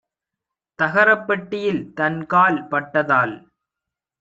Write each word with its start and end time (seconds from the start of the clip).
தகரப் 0.79 1.25
பெட்டியில் 1.27 1.83
தன்கால் 1.93 2.59
பட்டதால் 2.67 3.35